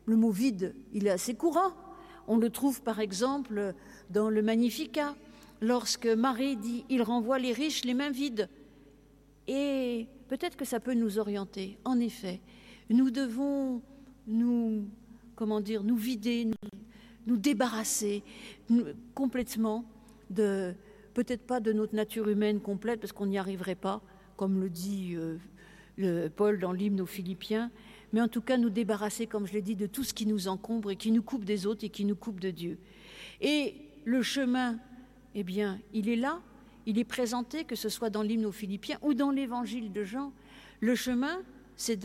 le 0.06 0.16
mot 0.16 0.32
vide, 0.32 0.76
il 0.94 1.08
est 1.08 1.12
assez 1.12 1.36
courant. 1.36 1.74
On 2.28 2.38
le 2.38 2.50
trouve 2.50 2.82
par 2.82 3.00
exemple 3.00 3.74
dans 4.10 4.30
le 4.30 4.42
Magnificat, 4.42 5.16
lorsque 5.62 6.08
Marie 6.08 6.58
dit 6.58 6.86
Il 6.90 7.02
renvoie 7.02 7.40
les 7.40 7.54
riches 7.54 7.86
les 7.86 7.94
mains 7.94 8.12
vides. 8.12 8.50
Et 9.48 10.08
peut-être 10.28 10.58
que 10.58 10.66
ça 10.66 10.80
peut 10.80 10.94
nous 10.94 11.20
orienter. 11.20 11.78
En 11.86 12.00
effet, 12.00 12.42
nous 12.90 13.12
devons 13.12 13.82
nous, 14.28 14.86
comment 15.36 15.62
dire, 15.62 15.84
nous 15.84 15.96
vider, 15.96 16.52
nous, 17.26 17.38
débarrasser 17.38 18.24
complètement 19.14 19.86
de, 20.30 20.74
peut-être 21.14 21.46
pas 21.46 21.60
de 21.60 21.72
notre 21.72 21.96
nature 21.96 22.28
humaine 22.28 22.60
complète, 22.60 23.00
parce 23.00 23.14
qu'on 23.14 23.28
n'y 23.28 23.38
arriverait 23.38 23.76
pas, 23.76 24.02
comme 24.36 24.60
le 24.60 24.70
dit 24.70 25.16
euh, 25.16 26.30
Paul 26.36 26.60
dans 26.60 26.74
l'hymne 26.74 27.02
aux 27.02 27.06
Philippiens, 27.06 27.72
mais 28.14 28.22
en 28.22 28.28
tout 28.28 28.42
cas 28.42 28.58
nous 28.58 28.70
débarrasser, 28.70 29.28
comme 29.28 29.46
je 29.48 29.54
l'ai 29.54 29.62
dit, 29.62 29.76
de 29.76 29.88
tout 29.88 30.04
ce 30.04 30.14
qui 30.14 30.26
nous 30.26 30.48
encombre 30.48 30.92
et 30.92 30.96
qui 30.96 31.12
nous 31.12 31.24
coupe 31.24 31.44
des 31.46 31.66
autres 31.66 31.84
et 31.84 31.90
qui 31.90 32.06
nous 32.06 32.16
coupe 32.16 32.40
de 32.40 32.52
Dieu. 32.52 32.80
Et 33.42 33.76
le 34.06 34.22
chemin, 34.22 34.80
eh 35.36 35.44
bien, 35.44 35.80
il 35.94 36.10
est 36.10 36.16
là, 36.16 36.42
il 36.86 36.98
est 36.98 37.04
présenté, 37.04 37.66
que 37.66 37.76
ce 37.76 37.90
soit 37.90 38.10
dans 38.10 38.22
l'hymne 38.22 38.46
aux 38.46 38.52
Philippiens 38.52 38.98
ou 39.02 39.14
dans 39.14 39.32
l'évangile 39.32 39.92
de 39.92 40.04
Jean. 40.04 40.32
Le 40.80 40.96
chemin, 40.96 41.42
c'est 41.76 41.98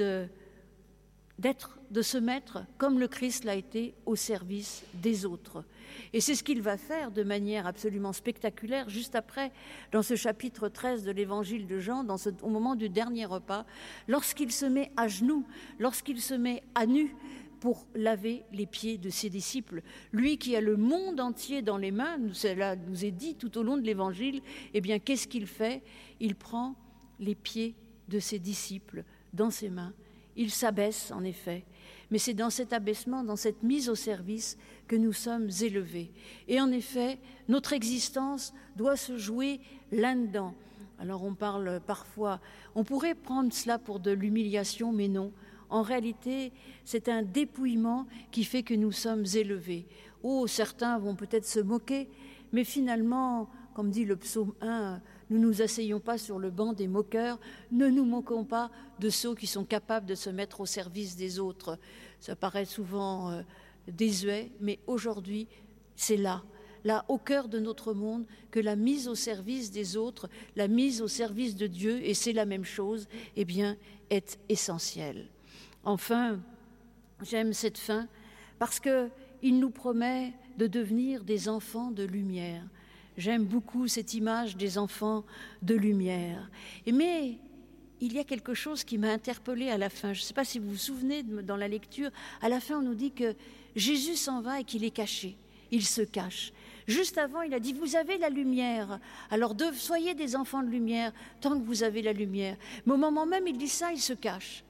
d'être, 1.39 1.79
de 1.93 2.03
se 2.03 2.19
mettre, 2.19 2.65
comme 2.79 2.99
le 2.99 3.07
Christ 3.07 3.45
l'a 3.45 3.55
été, 3.55 3.95
au 4.07 4.17
service 4.17 4.83
des 4.95 5.25
autres. 5.25 5.65
Et 6.13 6.21
c'est 6.21 6.35
ce 6.35 6.43
qu'il 6.43 6.63
va 6.63 6.77
faire 6.77 7.11
de 7.11 7.23
manière 7.23 7.67
absolument 7.67 8.13
spectaculaire 8.13 8.89
juste 8.89 9.15
après, 9.15 9.53
dans 9.93 10.03
ce 10.03 10.17
chapitre 10.17 10.69
13 10.69 11.05
de 11.05 11.11
l'évangile 11.11 11.67
de 11.67 11.79
Jean, 11.79 12.03
dans 12.03 12.17
ce, 12.17 12.31
au 12.43 12.49
moment 12.49 12.75
du 12.75 12.89
dernier 12.89 13.27
repas, 13.27 13.67
lorsqu'il 14.09 14.51
se 14.51 14.67
met 14.67 14.91
à 14.97 15.07
genoux, 15.07 15.47
lorsqu'il 15.79 16.21
se 16.21 16.35
met 16.35 16.63
à 16.75 16.87
nu 16.87 17.15
pour 17.61 17.87
laver 17.95 18.43
les 18.53 18.67
pieds 18.67 18.99
de 18.99 19.09
ses 19.09 19.31
disciples. 19.31 19.83
Lui 20.13 20.37
qui 20.37 20.57
a 20.57 20.61
le 20.61 20.77
monde 20.77 21.21
entier 21.21 21.63
dans 21.63 21.77
les 21.77 21.93
mains, 21.93 22.19
cela 22.33 22.75
nous 22.75 23.05
est 23.05 23.13
dit 23.13 23.37
tout 23.37 23.57
au 23.57 23.63
long 23.63 23.77
de 23.77 23.83
l'évangile, 23.83 24.41
eh 24.75 24.81
bien 24.81 24.99
qu'est-ce 24.99 25.29
qu'il 25.29 25.47
fait? 25.47 25.83
Il 26.19 26.35
prend 26.35 26.75
les 27.21 27.37
pieds 27.37 27.77
de 28.09 28.19
ses 28.19 28.39
disciples 28.39 29.05
dans 29.33 29.51
ses 29.51 29.69
mains. 29.71 29.93
Il 30.35 30.51
s'abaisse 30.51 31.13
en 31.13 31.23
effet, 31.23 31.65
mais 32.13 32.19
c'est 32.19 32.35
dans 32.35 32.51
cet 32.51 32.75
abaissement, 32.75 33.25
dans 33.25 33.37
cette 33.37 33.63
mise 33.63 33.89
au 33.89 33.95
service 33.95 34.59
que 34.87 34.97
nous 34.97 35.15
sommes 35.15 35.49
élevés. 35.63 36.13
Et 36.47 36.61
en 36.61 36.71
effet, 36.71 37.19
notre 37.49 37.73
existence 37.73 38.53
doit 38.77 38.99
se 38.99 39.17
jouer 39.17 39.61
là-dedans. 39.93 40.53
Alors 40.99 41.25
on 41.25 41.33
parle 41.33 41.81
parfois, 41.87 42.39
on 42.75 42.85
pourrait 42.85 43.15
prendre 43.15 43.51
cela 43.51 43.79
pour 43.79 43.99
de 43.99 44.11
l'humiliation, 44.11 44.93
mais 44.93 45.09
non. 45.09 45.33
En 45.71 45.81
réalité, 45.81 46.53
c'est 46.85 47.09
un 47.09 47.23
dépouillement 47.23 48.07
qui 48.31 48.45
fait 48.45 48.63
que 48.63 48.75
nous 48.75 48.93
sommes 48.93 49.25
élevés. 49.35 49.87
Oh, 50.23 50.47
certains 50.47 50.99
vont 50.99 51.15
peut-être 51.15 51.47
se 51.47 51.61
moquer, 51.61 52.11
mais 52.53 52.65
finalement, 52.65 53.49
comme 53.73 53.89
dit 53.89 54.05
le 54.05 54.17
psaume 54.17 54.53
1, 54.61 55.01
ne 55.31 55.39
nous 55.39 55.63
asseyons 55.63 56.01
pas 56.01 56.19
sur 56.19 56.39
le 56.39 56.51
banc 56.51 56.73
des 56.73 56.89
moqueurs, 56.89 57.39
ne 57.71 57.89
nous 57.89 58.05
moquons 58.05 58.45
pas 58.45 58.71
de 59.01 59.11
ceux 59.11 59.35
qui 59.35 59.47
sont 59.47 59.65
capables 59.65 60.07
de 60.07 60.15
se 60.15 60.31
mettre 60.31 60.61
au 60.61 60.67
service 60.67 61.17
des 61.17 61.39
autres. 61.39 61.79
Ça 62.21 62.37
paraît 62.37 62.65
souvent 62.65 63.31
euh, 63.31 63.43
désuet, 63.89 64.51
mais 64.61 64.79
aujourd'hui, 64.87 65.49
c'est 65.97 66.17
là, 66.17 66.43
là, 66.85 67.05
au 67.09 67.19
cœur 67.19 67.49
de 67.49 67.59
notre 67.59 67.95
monde, 67.95 68.27
que 68.51 68.61
la 68.61 68.77
mise 68.77 69.09
au 69.09 69.15
service 69.15 69.71
des 69.71 69.97
autres, 69.97 70.29
la 70.57 70.69
mise 70.69 71.03
au 71.03 71.09
service 71.09 71.57
de 71.57 71.67
Dieu, 71.67 72.05
et 72.05 72.15
c'est 72.15 72.33
la 72.33 72.47
même 72.47 72.65
chose, 72.65 73.09
eh 73.37 73.45
bien, 73.45 73.77
est 74.11 74.39
essentielle. 74.49 75.29
Enfin, 75.85 76.41
j'aime 77.23 77.53
cette 77.53 77.79
fin 77.79 78.09
parce 78.59 78.79
qu'il 78.79 79.59
nous 79.59 79.71
promet 79.71 80.33
de 80.59 80.67
devenir 80.67 81.25
des 81.25 81.49
enfants 81.49 81.91
de 81.91 82.05
lumière. 82.05 82.63
J'aime 83.19 83.45
beaucoup 83.45 83.89
cette 83.89 84.15
image 84.15 84.57
des 84.57 84.79
enfants 84.79 85.25
de 85.61 85.75
lumière. 85.75 86.51
Mais 86.91 87.39
il 88.01 88.15
y 88.15 88.19
a 88.19 88.25
quelque 88.25 88.55
chose 88.55 88.85
qui 88.85 88.99
m'a 88.99 89.13
interpellée 89.13 89.71
à 89.71 89.79
la 89.79 89.91
fin. 89.91 90.13
Je 90.13 90.21
ne 90.21 90.25
sais 90.25 90.35
pas 90.35 90.45
si 90.45 90.59
vous 90.59 90.71
vous 90.71 90.77
souvenez 90.77 91.23
dans 91.23 91.57
la 91.57 91.69
lecture. 91.69 92.11
À 92.41 92.49
la 92.49 92.59
fin, 92.59 92.79
on 92.79 92.83
nous 92.83 92.95
dit 92.95 93.13
que 93.13 93.35
Jésus 93.77 94.17
s'en 94.17 94.41
va 94.41 94.61
et 94.61 94.65
qu'il 94.65 94.83
est 94.85 94.91
caché. 94.91 95.37
Il 95.71 95.85
se 95.85 96.03
cache. 96.03 96.53
Juste 96.87 97.17
avant, 97.19 97.43
il 97.43 97.55
a 97.55 97.61
dit 97.61 97.73
Vous 97.73 97.97
avez 97.97 98.19
la 98.19 98.29
lumière. 98.29 98.99
Alors 99.31 99.55
soyez 99.75 100.15
des 100.15 100.35
enfants 100.35 100.63
de 100.63 100.69
lumière 100.69 101.13
tant 101.41 101.59
que 101.59 101.65
vous 101.65 101.83
avez 101.83 102.03
la 102.03 102.13
lumière. 102.13 102.57
Mais 102.87 102.95
au 102.95 102.99
moment 102.99 103.27
même, 103.27 103.47
il 103.47 103.57
dit 103.57 103.69
ça, 103.69 103.93
il 103.93 104.01
se 104.01 104.15
cache. 104.15 104.65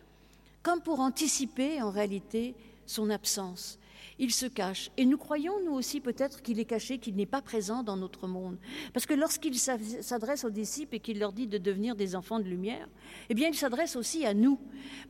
Comme 0.63 0.81
pour 0.81 1.01
anticiper 1.01 1.81
en 1.81 1.91
réalité 1.91 2.55
son 2.87 3.09
absence 3.11 3.79
il 4.19 4.33
se 4.33 4.47
cache. 4.47 4.91
Et 4.97 5.05
nous 5.05 5.19
croyons, 5.19 5.55
nous 5.65 5.73
aussi, 5.73 6.01
peut-être 6.01 6.43
qu'il 6.43 6.59
est 6.59 6.65
caché, 6.65 6.99
qu'il 6.99 7.17
n'est 7.17 7.27
pas 7.27 7.43
présent 7.43 7.83
dans 7.83 7.97
notre 7.97 8.27
monde. 8.27 8.59
Parce 8.93 9.07
que 9.07 9.15
lorsqu'il 9.15 9.59
s'adresse 9.59 10.45
aux 10.45 10.51
disciples 10.51 10.97
et 10.97 11.01
qu'il 11.01 11.19
leur 11.19 11.33
dit 11.33 11.47
de 11.47 11.59
devenir 11.59 11.97
des 11.97 12.15
enfants 12.15 12.39
de 12.39 12.45
lumière, 12.45 12.89
eh 13.29 13.35
bien, 13.35 13.49
il 13.49 13.55
s'adresse 13.55 13.97
aussi 13.97 14.25
à 14.25 14.35
nous. 14.35 14.59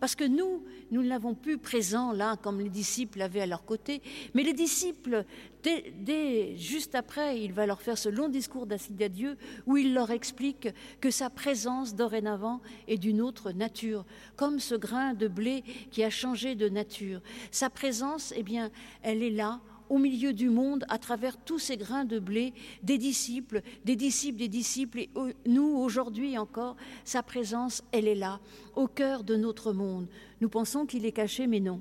Parce 0.00 0.14
que 0.14 0.25
nous, 0.25 0.64
nous 0.90 1.02
l'avons 1.02 1.35
plus 1.35 1.59
présent 1.59 2.12
là, 2.12 2.37
comme 2.37 2.61
les 2.61 2.68
disciples 2.68 3.18
l'avaient 3.18 3.40
à 3.40 3.47
leur 3.47 3.64
côté. 3.64 4.02
Mais 4.35 4.42
les 4.42 4.52
disciples, 4.52 5.25
dès, 5.62 6.56
juste 6.56 6.94
après, 6.94 7.40
il 7.40 7.52
va 7.52 7.66
leur 7.66 7.80
faire 7.80 7.99
ce 7.99 8.09
long 8.09 8.28
discours 8.28 8.66
d'acide 8.66 9.02
à 9.02 9.09
Dieu 9.09 9.37
où 9.66 9.76
il 9.76 9.94
leur 9.94 10.11
explique 10.11 10.68
que 11.00 11.11
sa 11.11 11.30
présence 11.30 11.94
dorénavant 11.94 12.61
est 12.88 12.99
d'une 12.99 13.21
autre 13.21 13.52
nature, 13.52 14.04
comme 14.37 14.59
ce 14.59 14.75
grain 14.75 15.14
de 15.14 15.28
blé 15.28 15.62
qui 15.90 16.02
a 16.04 16.11
changé 16.11 16.54
de 16.54 16.68
nature. 16.68 17.21
Sa 17.50 17.71
présence, 17.71 18.32
eh 18.37 18.42
bien, 18.42 18.71
elle 19.02 19.23
est 19.23 19.30
là 19.30 19.61
au 19.92 19.99
milieu 19.99 20.32
du 20.32 20.49
monde, 20.49 20.87
à 20.88 20.97
travers 20.97 21.37
tous 21.37 21.59
ces 21.59 21.76
grains 21.76 22.06
de 22.06 22.18
blé, 22.18 22.54
des 22.82 22.97
disciples, 22.97 23.61
des 23.85 23.94
disciples, 23.94 24.38
des 24.38 24.49
disciples, 24.49 25.00
et 25.00 25.11
nous, 25.44 25.76
aujourd'hui 25.76 26.38
encore, 26.38 26.76
sa 27.04 27.23
présence, 27.23 27.82
elle 27.92 28.09
est 28.09 28.14
là, 28.14 28.40
au 28.75 28.87
cœur 28.87 29.23
de 29.23 29.37
notre 29.37 29.75
monde. 29.75 30.09
Nous 30.40 30.49
pensons 30.49 30.87
qu'il 30.87 31.04
est 31.04 31.12
caché, 31.12 31.47
mais 31.47 31.61
non. 31.61 31.78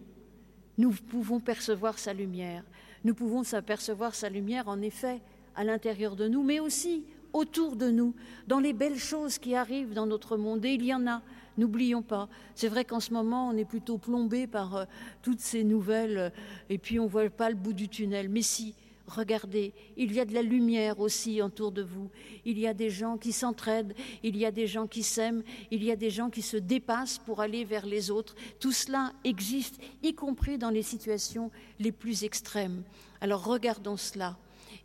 Nous 0.78 0.92
pouvons 0.92 1.40
percevoir 1.40 1.98
sa 1.98 2.14
lumière. 2.14 2.66
Nous 3.06 3.14
pouvons 3.14 3.44
s'apercevoir 3.44 4.14
sa 4.14 4.30
lumière, 4.30 4.68
en 4.68 4.82
effet, 4.82 5.22
à 5.56 5.64
l'intérieur 5.64 6.18
de 6.18 6.28
nous, 6.28 6.44
mais 6.44 6.60
aussi 6.60 7.06
autour 7.32 7.78
de 7.78 7.90
nous, 7.90 8.14
dans 8.46 8.60
les 8.60 8.74
belles 8.74 9.00
choses 9.00 9.38
qui 9.38 9.56
arrivent 9.56 9.94
dans 9.94 10.06
notre 10.06 10.36
monde. 10.36 10.66
Et 10.66 10.74
il 10.74 10.84
y 10.84 10.94
en 10.94 11.08
a, 11.08 11.22
N'oublions 11.62 12.02
pas. 12.02 12.28
C'est 12.56 12.70
vrai 12.70 12.86
qu'en 12.86 13.00
ce 13.00 13.14
moment, 13.14 13.50
on 13.50 13.56
est 13.56 13.66
plutôt 13.66 14.00
plombé 14.00 14.48
par 14.48 14.76
euh, 14.76 14.86
toutes 15.22 15.42
ces 15.42 15.64
nouvelles 15.64 16.18
euh, 16.18 16.30
et 16.72 16.80
puis 16.80 17.00
on 17.00 17.04
ne 17.04 17.10
voit 17.10 17.30
pas 17.30 17.52
le 17.52 17.56
bout 17.56 17.74
du 17.74 17.88
tunnel. 17.88 18.30
Mais 18.30 18.42
si, 18.42 18.74
regardez, 19.06 19.72
il 19.96 20.12
y 20.12 20.20
a 20.20 20.26
de 20.26 20.34
la 20.34 20.42
lumière 20.42 21.00
aussi 21.00 21.40
autour 21.40 21.72
de 21.72 21.84
vous. 21.84 22.10
Il 22.46 22.58
y 22.58 22.66
a 22.66 22.74
des 22.74 22.90
gens 22.90 23.16
qui 23.16 23.32
s'entraident, 23.32 23.94
il 24.24 24.38
y 24.38 24.44
a 24.44 24.50
des 24.50 24.66
gens 24.66 24.88
qui 24.88 25.04
s'aiment, 25.04 25.44
il 25.70 25.84
y 25.84 25.92
a 25.92 25.96
des 25.96 26.10
gens 26.10 26.32
qui 26.32 26.42
se 26.42 26.58
dépassent 26.58 27.20
pour 27.20 27.42
aller 27.42 27.64
vers 27.64 27.86
les 27.86 28.10
autres. 28.10 28.34
Tout 28.60 28.72
cela 28.72 29.14
existe, 29.24 29.80
y 30.02 30.16
compris 30.16 30.58
dans 30.58 30.72
les 30.72 30.82
situations 30.82 31.52
les 31.78 31.92
plus 31.92 32.24
extrêmes. 32.24 32.82
Alors 33.20 33.46
regardons 33.46 33.98
cela. 33.98 34.36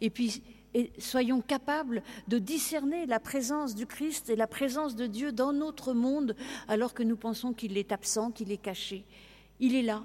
Et 0.03 0.11
puis 0.11 0.43
et 0.77 0.93
soyons 0.99 1.41
capables 1.41 2.03
de 2.29 2.39
discerner 2.39 3.07
la 3.07 3.19
présence 3.19 3.75
du 3.75 3.87
Christ 3.87 4.29
et 4.29 4.37
la 4.37 4.47
présence 4.47 4.95
de 4.95 5.07
Dieu 5.07 5.33
dans 5.33 5.55
notre 5.55 5.95
monde 5.95 6.37
alors 6.69 6.93
que 6.93 7.03
nous 7.03 7.17
pensons 7.17 7.55
qu'il 7.55 7.79
est 7.79 7.93
absent, 7.93 8.31
qu'il 8.31 8.53
est 8.53 8.59
caché. 8.59 9.07
Il 9.59 9.75
est 9.75 9.83
là. 9.83 10.05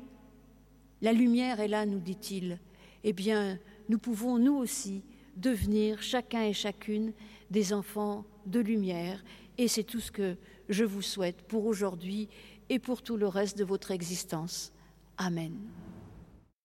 La 1.02 1.12
lumière 1.12 1.60
est 1.60 1.68
là, 1.68 1.86
nous 1.86 2.00
dit-il. 2.00 2.58
Eh 3.04 3.12
bien, 3.12 3.60
nous 3.90 4.00
pouvons, 4.00 4.38
nous 4.38 4.56
aussi, 4.56 5.04
devenir 5.36 6.02
chacun 6.02 6.44
et 6.44 6.54
chacune 6.54 7.12
des 7.50 7.74
enfants 7.74 8.24
de 8.46 8.62
lumière. 8.62 9.22
Et 9.58 9.68
c'est 9.68 9.84
tout 9.84 10.00
ce 10.00 10.12
que 10.12 10.38
je 10.70 10.86
vous 10.86 11.02
souhaite 11.02 11.42
pour 11.50 11.66
aujourd'hui 11.66 12.30
et 12.70 12.80
pour 12.80 13.02
tout 13.02 13.18
le 13.18 13.28
reste 13.28 13.58
de 13.58 13.66
votre 13.66 13.92
existence. 13.92 14.72
Amen. 15.18 15.52